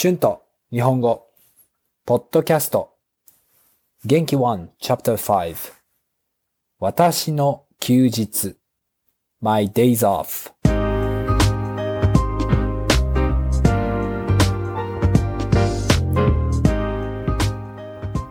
[0.00, 1.26] 春と日本語、
[2.06, 2.94] ポッドキャスト、
[4.04, 5.72] 元気1 Chapter 5
[6.78, 8.54] 私の休日。
[9.40, 10.52] My Days Off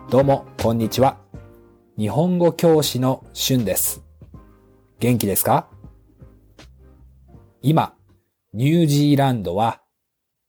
[0.10, 1.18] どうも、こんにちは。
[1.98, 4.02] 日本語教師の春です。
[5.00, 5.68] 元気ですか？
[7.62, 7.94] 今、
[8.54, 9.82] ニュージーランドは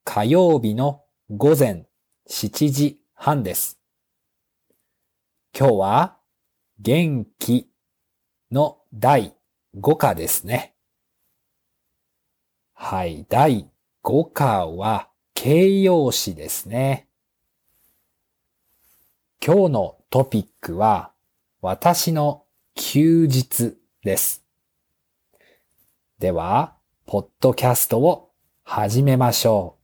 [0.05, 1.85] 火曜日の午前
[2.31, 3.79] 7時半です。
[5.55, 6.17] 今日は
[6.81, 7.69] 元気
[8.50, 9.35] の第
[9.77, 10.75] 5課ですね。
[12.72, 13.69] はい、第
[14.03, 17.09] 5課は形容詞ですね。
[19.45, 21.13] 今日のトピックは
[21.61, 24.47] 私の休日です。
[26.19, 26.75] では、
[27.05, 28.31] ポッドキャストを
[28.64, 29.78] 始めましょう。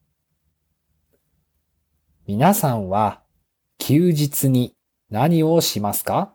[2.27, 3.23] 皆さんは
[3.77, 4.75] 休日に
[5.11, 6.35] 何をしますか？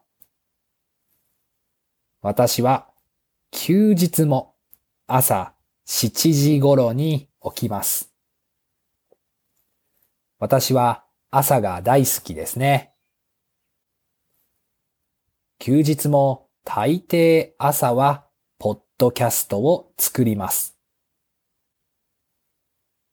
[2.21, 2.89] 私は
[3.49, 4.53] 休日も
[5.07, 5.55] 朝
[5.87, 8.13] 7時頃に起きます。
[10.37, 12.93] 私は朝が大好きですね。
[15.57, 18.27] 休日も大抵朝は
[18.59, 20.78] ポッドキャストを作ります。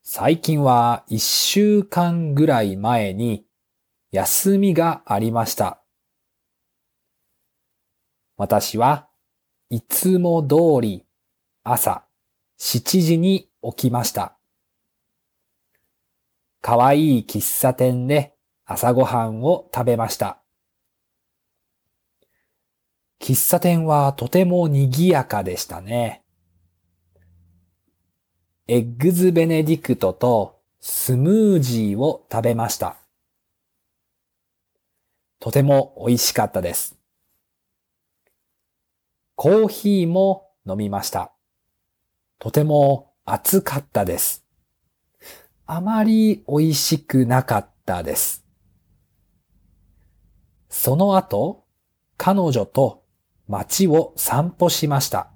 [0.08, 3.44] 最近は一週間ぐらい前に
[4.12, 5.82] 休みがありました。
[8.36, 9.08] 私は
[9.68, 11.04] いつも通り
[11.64, 12.04] 朝
[12.60, 14.38] 7時に起きました。
[16.62, 20.40] かわいい喫茶店で朝ごはんを食べました。
[23.20, 26.22] 喫茶店はとても賑やかでしたね。
[28.68, 32.96] エッグズベネディクトとスムージーを食べました。
[35.38, 36.98] とても美味しかったです。
[39.36, 41.30] コーヒーも飲みました。
[42.40, 44.44] とても暑かったです。
[45.66, 48.44] あまり美味しくなかったです。
[50.68, 51.64] その後、
[52.16, 53.04] 彼女と
[53.46, 55.35] 街を散歩しました。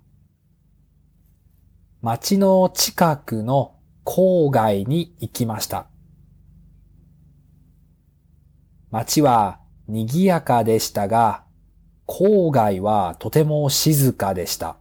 [2.03, 5.87] 街の近くの郊外に行きました。
[8.91, 11.44] 街は賑やかでしたが、
[12.06, 14.78] 郊外はとても静かでした。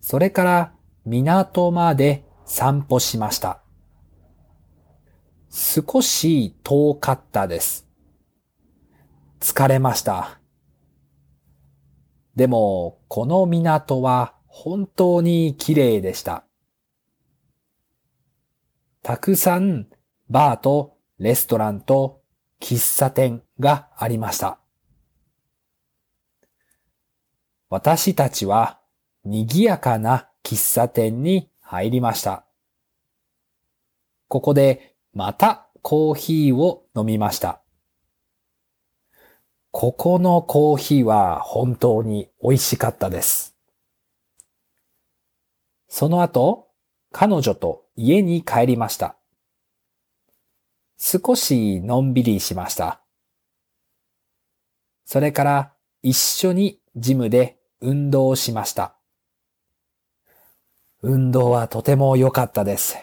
[0.00, 0.72] それから
[1.04, 3.62] 港まで散歩しました。
[5.50, 7.88] 少し遠かったです。
[9.40, 10.38] 疲れました。
[12.36, 16.44] でも、この港は本当に綺麗でした。
[19.02, 19.86] たくさん
[20.30, 22.22] バーとレストランと
[22.58, 24.58] 喫茶店がありました。
[27.68, 28.80] 私たちは
[29.24, 32.46] 賑やかな喫茶店に入りました。
[34.26, 37.60] ここでまたコーヒーを飲みました。
[39.70, 43.55] ここのコーヒーは本当に美味しかったです。
[45.98, 46.68] その後、
[47.10, 49.16] 彼女と家に帰りました。
[50.98, 53.00] 少しのんびりしました。
[55.06, 58.94] それから一緒にジムで運動をしました。
[61.00, 62.98] 運動はとても良かったです。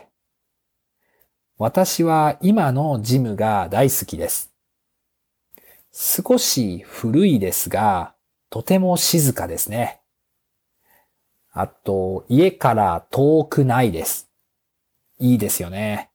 [1.57, 4.53] 私は今のジムが大好きです。
[5.91, 8.13] 少し古いですが、
[8.51, 10.02] とても静かですね。
[11.53, 14.29] あと、家から遠くないです。
[15.19, 16.09] いいですよね。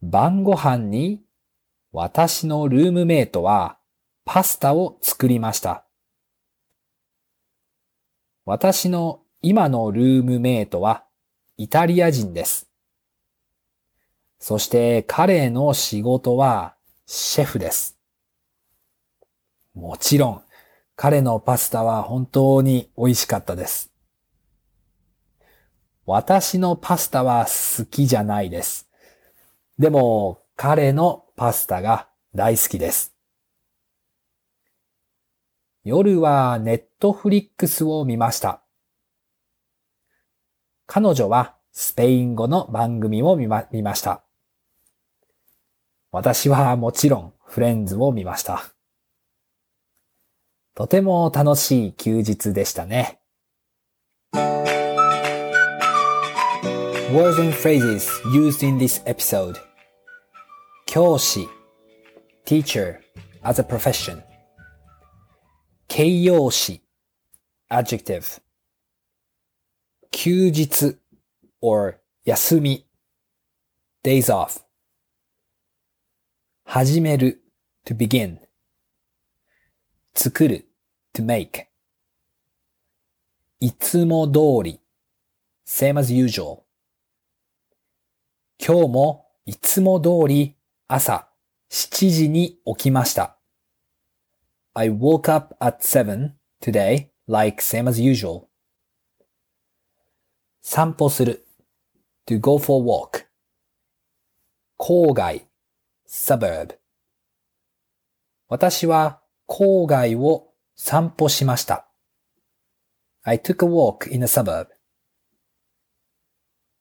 [0.00, 1.24] 晩ご飯に
[1.90, 3.78] 私のルームメイトは
[4.24, 5.84] パスタを作りました。
[8.44, 11.04] 私の今のルームメイトは
[11.56, 12.70] イタリア人です。
[14.38, 16.76] そして彼の仕事は
[17.06, 17.98] シェフです。
[19.74, 20.42] もちろん、
[21.00, 23.92] 彼のパスタは本当に美味しかったです。
[26.06, 28.90] 私のパスタは好きじゃないです。
[29.78, 33.14] でも、彼のパスタが大好きです。
[35.84, 38.64] 夜はネットフリックスを見ました。
[40.86, 44.24] 彼女はスペイン語の番組を見ま見ました。
[46.10, 48.72] 私はもちろんフレンズを見ました。
[50.78, 53.18] とても楽しい休日でしたね。
[57.12, 59.56] Words and phrases used in this episode
[60.86, 61.48] 教師
[62.46, 63.00] teacher
[63.42, 64.22] as a profession
[65.88, 66.80] 形容詞
[67.68, 68.40] adjective
[70.12, 70.96] 休日
[71.60, 72.86] or 休み
[74.04, 74.60] days off
[76.62, 77.42] 始める
[77.84, 78.38] to begin
[80.14, 80.67] 作る
[81.18, 81.66] to make
[83.60, 84.80] いつも通り
[85.66, 86.60] same as usual
[88.64, 90.56] 今日もいつも通り
[90.86, 91.28] 朝
[91.70, 93.36] 7時に起きました。
[94.74, 98.46] I woke up at 7 today like same as usual.
[100.60, 101.46] 散歩する
[102.26, 103.26] to go for a walk.
[104.78, 105.46] 郊外
[106.08, 106.76] suburb.
[108.48, 110.47] 私は郊外を
[110.80, 111.88] 散歩しました。
[113.24, 114.68] I took a walk in a suburb.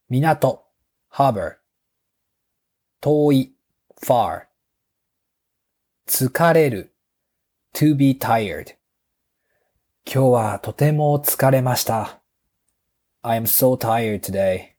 [0.07, 0.63] 港
[1.11, 1.57] harbor.
[3.01, 3.53] 遠い
[4.01, 4.43] far
[6.07, 6.95] 疲れる
[7.73, 8.75] to be tired
[10.05, 12.21] 今日はとても疲れました。
[13.23, 14.75] I am so tired today.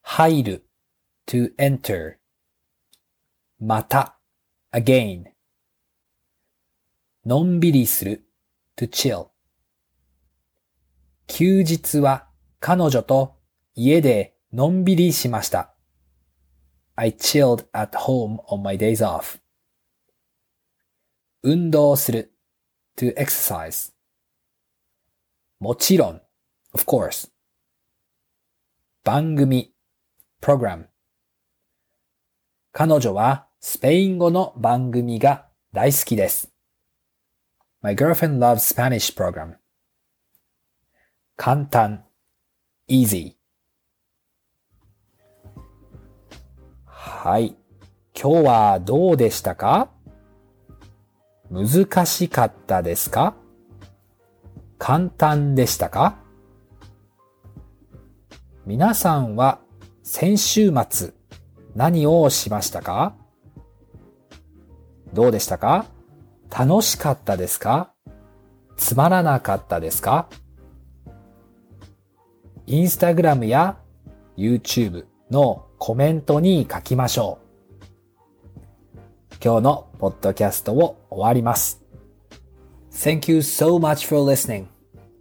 [0.00, 0.66] 入る
[1.26, 2.16] to enter
[3.60, 4.18] また
[4.72, 5.35] again
[7.26, 8.24] のんびりする
[8.76, 9.30] to chill
[11.26, 12.28] 休日は
[12.60, 13.34] 彼女と
[13.74, 15.74] 家でのんびりしました。
[16.94, 19.40] I chilled at home on my days off.
[21.42, 22.32] 運動する
[22.96, 23.92] to exercise.
[25.58, 26.22] もちろん
[26.74, 27.28] of course.
[29.02, 29.72] 番組
[30.40, 30.84] program.
[32.70, 36.55] 彼女はスペイン語の番組が大好きです。
[37.86, 39.58] My girlfriend loves Spanish program.
[41.36, 42.02] 簡単
[42.88, 43.36] easy.
[46.84, 47.56] はい。
[48.12, 49.92] 今日はどうでしたか？
[51.48, 53.36] 難しかったですか？
[54.78, 56.18] 簡単でしたか？
[58.64, 59.60] 皆さんは
[60.02, 61.12] 先週末
[61.76, 63.14] 何をしましたか？
[65.12, 65.86] どうでしたか？
[66.50, 67.92] 楽しかったですか
[68.76, 70.28] つまらなかったですか
[72.66, 73.78] インスタグラムや
[74.36, 77.46] YouTube のコメントに書きましょう。
[79.42, 81.82] 今日のポッドキャストを終わります。
[82.90, 84.66] Thank you so much for listening.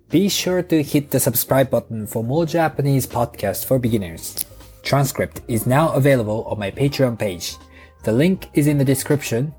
[0.10, 4.46] Be sure to hit the subscribe button for more Japanese podcasts for beginners.
[4.84, 7.58] Transcript is now available on my Patreon page.
[8.04, 9.54] The link is in the description.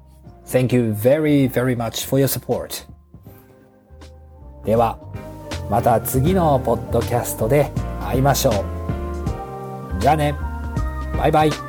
[0.46, 2.86] Thank you very, very much for your support.
[4.64, 4.98] では、
[5.70, 7.70] また次のポッドキャストで
[8.00, 10.00] 会いましょう。
[10.00, 10.34] じゃあね。
[11.18, 11.65] バイバイ。